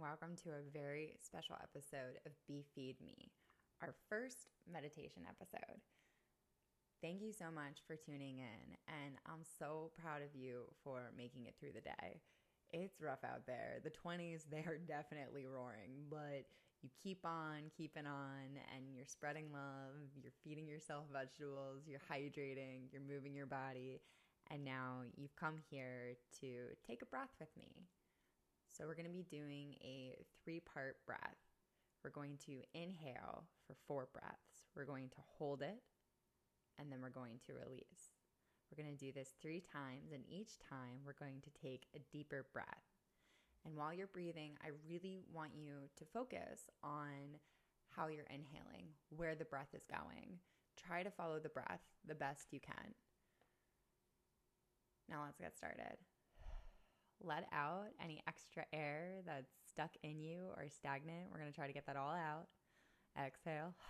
welcome 0.00 0.36
to 0.44 0.50
a 0.50 0.70
very 0.72 1.18
special 1.18 1.56
episode 1.58 2.22
of 2.24 2.30
Be 2.46 2.62
Feed 2.74 2.94
Me, 3.02 3.32
our 3.82 3.94
first 4.08 4.46
meditation 4.70 5.26
episode. 5.26 5.82
Thank 7.02 7.20
you 7.20 7.32
so 7.32 7.50
much 7.50 7.82
for 7.82 7.96
tuning 7.96 8.38
in, 8.38 8.78
and 8.86 9.18
I'm 9.26 9.42
so 9.42 9.90
proud 9.98 10.22
of 10.22 10.38
you 10.38 10.70
for 10.84 11.10
making 11.16 11.46
it 11.46 11.54
through 11.58 11.74
the 11.74 11.82
day. 11.82 12.22
It's 12.70 13.00
rough 13.00 13.24
out 13.24 13.42
there. 13.46 13.82
The 13.82 13.90
20s, 13.90 14.46
they 14.50 14.62
are 14.70 14.78
definitely 14.78 15.46
roaring, 15.46 16.06
but 16.08 16.46
you 16.82 16.90
keep 17.02 17.26
on 17.26 17.66
keeping 17.76 18.06
on 18.06 18.54
and 18.70 18.94
you're 18.94 19.10
spreading 19.10 19.50
love, 19.52 19.98
you're 20.14 20.38
feeding 20.44 20.68
yourself 20.68 21.06
vegetables, 21.12 21.90
you're 21.90 22.06
hydrating, 22.06 22.86
you're 22.92 23.02
moving 23.02 23.34
your 23.34 23.50
body, 23.50 24.00
and 24.48 24.64
now 24.64 25.02
you've 25.16 25.34
come 25.34 25.58
here 25.70 26.14
to 26.38 26.70
take 26.86 27.02
a 27.02 27.06
breath 27.06 27.34
with 27.40 27.50
me. 27.58 27.88
So, 28.72 28.84
we're 28.86 28.94
going 28.94 29.06
to 29.06 29.12
be 29.12 29.26
doing 29.28 29.74
a 29.82 30.16
three 30.42 30.60
part 30.60 30.96
breath. 31.06 31.38
We're 32.04 32.10
going 32.10 32.38
to 32.46 32.62
inhale 32.74 33.44
for 33.66 33.74
four 33.86 34.08
breaths, 34.12 34.66
we're 34.76 34.84
going 34.84 35.08
to 35.10 35.22
hold 35.36 35.62
it, 35.62 35.82
and 36.78 36.90
then 36.90 37.00
we're 37.02 37.10
going 37.10 37.40
to 37.46 37.52
release. 37.52 38.14
We're 38.70 38.82
going 38.82 38.96
to 38.96 39.04
do 39.04 39.12
this 39.12 39.34
three 39.40 39.62
times, 39.72 40.12
and 40.12 40.22
each 40.28 40.58
time 40.58 41.00
we're 41.04 41.18
going 41.18 41.40
to 41.42 41.50
take 41.62 41.86
a 41.94 42.00
deeper 42.12 42.46
breath. 42.52 42.84
And 43.64 43.76
while 43.76 43.92
you're 43.92 44.06
breathing, 44.06 44.52
I 44.64 44.68
really 44.88 45.20
want 45.32 45.50
you 45.54 45.88
to 45.96 46.04
focus 46.04 46.70
on 46.82 47.40
how 47.90 48.08
you're 48.08 48.28
inhaling, 48.30 48.88
where 49.10 49.34
the 49.34 49.44
breath 49.44 49.74
is 49.74 49.84
going. 49.90 50.38
Try 50.76 51.02
to 51.02 51.10
follow 51.10 51.38
the 51.38 51.48
breath 51.48 51.80
the 52.06 52.14
best 52.14 52.52
you 52.52 52.60
can. 52.60 52.94
Now 55.08 55.22
let's 55.24 55.38
get 55.38 55.56
started. 55.56 55.96
Let 57.22 57.44
out 57.52 57.86
any 58.02 58.22
extra 58.28 58.64
air 58.72 59.22
that's 59.26 59.50
stuck 59.68 59.90
in 60.02 60.20
you 60.20 60.50
or 60.56 60.68
stagnant. 60.68 61.30
We're 61.30 61.40
going 61.40 61.50
to 61.50 61.56
try 61.56 61.66
to 61.66 61.72
get 61.72 61.86
that 61.86 61.96
all 61.96 62.14
out. 62.14 62.46
Exhale. 63.18 63.74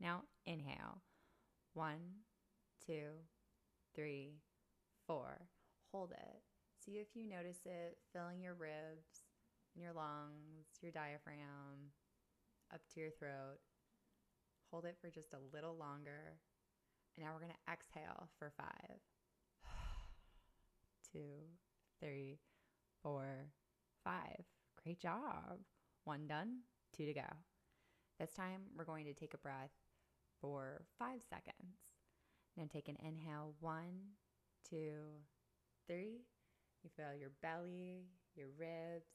Now 0.00 0.22
inhale. 0.46 1.00
One, 1.74 2.00
two, 2.84 3.22
three, 3.94 4.40
four. 5.06 5.46
Hold 5.92 6.10
it. 6.10 6.42
See 6.84 6.92
if 6.92 7.14
you 7.14 7.24
notice 7.28 7.60
it 7.64 7.98
filling 8.12 8.42
your 8.42 8.54
ribs 8.54 9.22
and 9.74 9.84
your 9.84 9.92
lungs, 9.92 10.66
your 10.80 10.90
diaphragm, 10.90 11.94
up 12.74 12.80
to 12.92 13.00
your 13.00 13.10
throat. 13.10 13.58
Hold 14.72 14.86
it 14.86 14.96
for 15.00 15.10
just 15.10 15.32
a 15.32 15.54
little 15.54 15.76
longer. 15.76 16.40
And 17.14 17.24
now 17.24 17.32
we're 17.32 17.46
going 17.46 17.52
to 17.52 17.72
exhale 17.72 18.28
for 18.38 18.50
five 18.56 18.98
two, 21.12 21.46
three, 22.02 22.40
four, 23.02 23.26
five. 24.02 24.44
Great 24.82 25.00
job. 25.00 25.60
One 26.04 26.26
done, 26.26 26.58
two 26.96 27.06
to 27.06 27.14
go. 27.14 27.28
This 28.18 28.32
time 28.32 28.62
we're 28.76 28.84
going 28.84 29.04
to 29.04 29.14
take 29.14 29.34
a 29.34 29.38
breath 29.38 29.70
for 30.40 30.82
five 30.98 31.20
seconds. 31.28 31.76
Now 32.56 32.64
take 32.70 32.88
an 32.88 32.96
inhale. 33.06 33.54
One, 33.60 34.16
two, 34.68 35.22
three. 35.86 36.22
You 36.82 36.90
feel 36.96 37.14
your 37.18 37.30
belly, 37.40 38.08
your 38.34 38.48
ribs, 38.58 39.12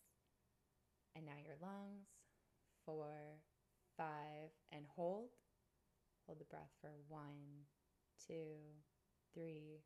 and 1.16 1.26
now 1.26 1.34
your 1.44 1.58
lungs. 1.62 2.08
Four, 2.86 3.42
five, 3.98 4.52
and 4.72 4.86
hold. 4.96 5.32
Hold 6.26 6.40
the 6.40 6.46
breath 6.46 6.72
for 6.80 6.92
one, 7.10 7.66
two, 8.26 8.56
three, 9.34 9.82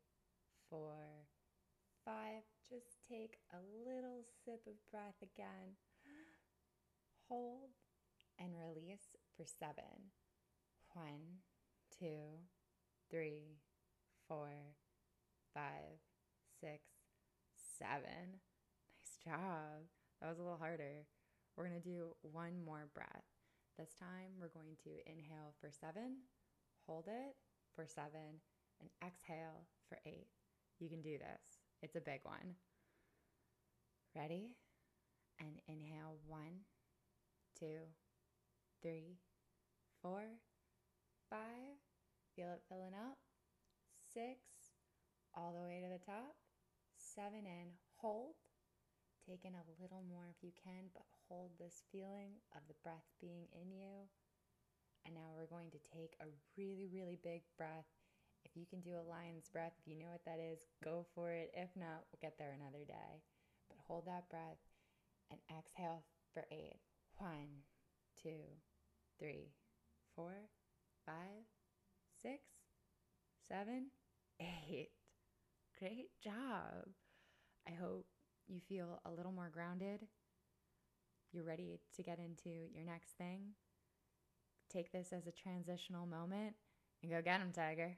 four, 0.70 0.94
five, 2.04 2.42
just 2.68 2.98
take 3.08 3.38
a 3.52 3.60
little 3.86 4.24
sip 4.44 4.66
of 4.66 4.74
breath 4.90 5.18
again. 5.22 5.76
Hold 7.28 7.70
and 8.38 8.52
release 8.56 9.16
for 9.36 9.44
seven. 9.44 10.12
One, 10.94 11.40
two, 11.98 12.42
three, 13.10 13.58
four, 14.28 14.50
five, 15.54 16.00
six, 16.60 16.82
seven. 17.78 18.40
Nice 19.00 19.18
job. 19.24 19.88
That 20.20 20.28
was 20.28 20.38
a 20.38 20.42
little 20.42 20.58
harder. 20.58 21.06
We're 21.56 21.68
going 21.68 21.80
to 21.80 21.88
do 21.88 22.16
one 22.22 22.64
more 22.64 22.88
breath. 22.94 23.24
This 23.78 23.94
time, 23.98 24.36
we're 24.40 24.52
going 24.52 24.76
to 24.84 25.10
inhale 25.10 25.54
for 25.60 25.70
seven, 25.70 26.28
hold 26.86 27.06
it 27.08 27.36
for 27.74 27.86
seven, 27.86 28.40
and 28.80 28.90
exhale 29.04 29.66
for 29.88 29.98
eight. 30.04 30.28
You 30.78 30.88
can 30.88 31.00
do 31.00 31.16
this. 31.18 31.51
It's 31.82 31.96
a 31.96 32.00
big 32.00 32.20
one. 32.22 32.54
Ready? 34.14 34.54
And 35.40 35.58
inhale 35.66 36.22
one, 36.28 36.62
two, 37.58 37.82
three, 38.80 39.18
four, 40.00 40.22
five. 41.28 41.74
Feel 42.36 42.54
it 42.54 42.62
filling 42.68 42.94
up. 42.94 43.18
Six, 44.14 44.38
all 45.34 45.50
the 45.52 45.66
way 45.66 45.82
to 45.82 45.90
the 45.90 46.04
top. 46.06 46.38
Seven 46.94 47.42
in, 47.42 47.74
hold. 47.98 48.38
Take 49.26 49.44
in 49.44 49.58
a 49.58 49.82
little 49.82 50.06
more 50.06 50.30
if 50.30 50.38
you 50.42 50.52
can, 50.62 50.86
but 50.94 51.06
hold 51.26 51.50
this 51.58 51.82
feeling 51.90 52.38
of 52.54 52.62
the 52.68 52.78
breath 52.84 53.10
being 53.20 53.50
in 53.50 53.74
you. 53.74 54.06
And 55.04 55.14
now 55.14 55.34
we're 55.34 55.50
going 55.50 55.70
to 55.74 55.82
take 55.82 56.14
a 56.22 56.30
really, 56.56 56.86
really 56.86 57.18
big 57.22 57.42
breath 57.58 57.90
if 58.44 58.56
you 58.56 58.66
can 58.66 58.80
do 58.80 58.94
a 58.94 59.08
lion's 59.08 59.48
breath, 59.48 59.72
if 59.78 59.86
you 59.86 59.98
know 59.98 60.10
what 60.10 60.24
that 60.24 60.38
is, 60.40 60.58
go 60.84 61.06
for 61.14 61.30
it. 61.32 61.50
If 61.54 61.70
not, 61.76 62.04
we'll 62.10 62.20
get 62.20 62.38
there 62.38 62.54
another 62.54 62.84
day. 62.86 63.22
But 63.68 63.78
hold 63.86 64.06
that 64.06 64.28
breath 64.28 64.60
and 65.30 65.40
exhale 65.50 66.04
for 66.34 66.44
eight. 66.50 66.80
One, 67.18 67.64
two, 68.22 68.58
three, 69.18 69.52
four, 70.16 70.34
five, 71.06 71.46
six, 72.20 72.40
seven, 73.48 73.86
eight. 74.40 74.90
Great 75.78 76.10
job. 76.22 76.88
I 77.66 77.72
hope 77.72 78.06
you 78.48 78.60
feel 78.68 79.00
a 79.04 79.10
little 79.10 79.32
more 79.32 79.50
grounded. 79.52 80.00
You're 81.32 81.44
ready 81.44 81.80
to 81.96 82.02
get 82.02 82.18
into 82.18 82.50
your 82.74 82.84
next 82.84 83.12
thing. 83.16 83.54
Take 84.70 84.92
this 84.92 85.12
as 85.12 85.26
a 85.26 85.32
transitional 85.32 86.06
moment 86.06 86.54
and 87.02 87.10
go 87.10 87.22
get 87.22 87.40
them, 87.40 87.52
Tiger. 87.52 87.96